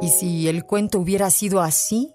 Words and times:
¿Y 0.00 0.08
si 0.08 0.48
el 0.48 0.64
cuento 0.64 0.98
hubiera 1.00 1.30
sido 1.30 1.60
así? 1.60 2.12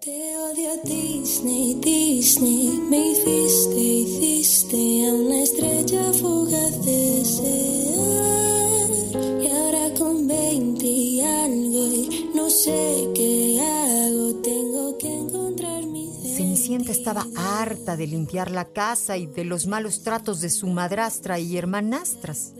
Te 0.00 0.36
odio 0.38 0.70
Disney, 0.84 1.74
Disney, 1.74 2.80
me 2.88 3.10
hiciste, 3.10 3.76
hiciste 3.76 5.08
a 5.08 5.14
una 5.14 5.42
estrella 5.42 6.12
fugaz 6.14 6.84
de 6.84 7.24
ser. 7.24 8.38
Y 9.42 9.48
ahora 9.48 9.94
con 9.98 10.26
20 10.26 10.86
y 10.86 11.20
algo 11.20 11.86
y 11.88 12.30
no 12.34 12.48
sé 12.48 13.08
qué 13.14 13.60
hago, 13.60 14.34
tengo 14.40 14.96
que 14.96 15.14
encontrar 15.14 15.84
mi 15.86 16.08
Cenicienta 16.34 16.92
estaba 16.92 17.26
harta 17.36 17.96
de 17.96 18.06
limpiar 18.06 18.50
la 18.50 18.64
casa 18.64 19.16
y 19.18 19.26
de 19.26 19.44
los 19.44 19.66
malos 19.66 20.02
tratos 20.02 20.40
de 20.40 20.48
su 20.48 20.68
madrastra 20.68 21.38
y 21.38 21.58
hermanastras. 21.58 22.54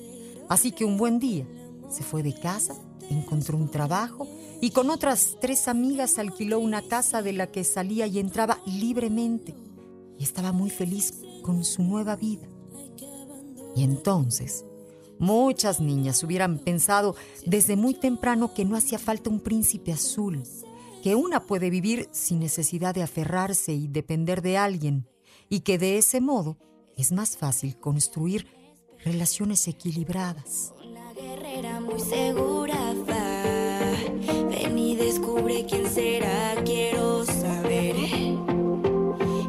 Así 0.49 0.73
que 0.73 0.85
un 0.85 0.99
buen 0.99 1.19
día 1.19 1.47
se 1.91 2.03
fue 2.03 2.23
de 2.23 2.35
casa, 2.35 2.75
encontró 3.11 3.57
un 3.57 3.71
trabajo 3.71 4.27
y 4.61 4.71
con 4.71 4.91
otras 4.91 5.37
tres 5.41 5.69
amigas 5.69 6.19
alquiló 6.19 6.59
una 6.59 6.83
casa 6.83 7.23
de 7.23 7.33
la 7.33 7.47
que 7.47 7.65
salía 7.65 8.07
y 8.07 8.19
entraba 8.19 8.59
libremente 8.67 9.55
y 10.19 10.25
estaba 10.25 10.53
muy 10.53 10.71
feliz 10.71 11.15
con 11.43 11.65
su 11.65 11.83
nueva 11.83 12.17
vida. 12.17 12.47
Y 13.77 13.85
entonces, 13.85 14.65
muchas 15.19 15.81
niñas 15.81 16.23
hubieran 16.25 16.59
pensado 16.59 17.15
desde 17.47 17.77
muy 17.77 17.95
temprano 17.95 18.53
que 18.55 18.65
no 18.65 18.77
hacía 18.77 18.99
falta 18.99 19.31
un 19.31 19.41
príncipe 19.41 19.93
azul, 19.93 20.43
que 21.03 21.15
una 21.15 21.47
puede 21.47 21.71
vivir 21.71 22.09
sin 22.11 22.41
necesidad 22.41 22.95
de 22.95 23.03
aferrarse 23.03 23.73
y 23.73 23.87
depender 23.87 24.43
de 24.43 24.59
alguien, 24.59 25.09
y 25.49 25.61
que 25.61 25.79
de 25.79 25.99
ese 25.99 26.21
modo 26.21 26.59
es 26.97 27.13
más 27.13 27.37
fácil 27.37 27.79
construir 27.79 28.49
relaciones 29.05 29.69
equilibradas. 29.69 30.75
Guerrera 31.21 31.81
muy 31.81 32.01
segura. 32.01 32.95
Ven 34.51 34.79
y 34.79 34.97
descubre 34.97 35.67
quién 35.69 35.89
será, 35.89 36.55
quiero 36.65 37.25
saber. 37.25 37.97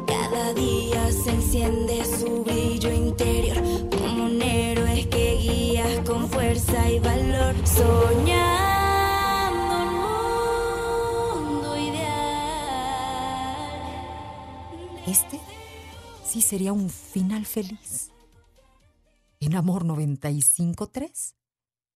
Cada 0.06 0.52
día 0.54 1.12
se 1.12 1.30
enciende 1.30 2.04
su 2.04 2.42
brillo 2.44 2.92
interior. 2.92 3.62
Como 3.90 4.24
un 4.24 4.42
héroe 4.42 5.08
que 5.08 5.36
guía 5.36 6.02
con 6.04 6.28
fuerza 6.28 6.90
y 6.90 6.98
valor. 6.98 7.54
Ideal. 11.76 12.20
Este 15.06 15.40
sí 16.24 16.40
sería 16.42 16.72
un 16.72 16.90
final 16.90 17.46
feliz. 17.46 18.10
En 19.40 19.54
Amor 19.56 19.84
95.3, 19.84 21.34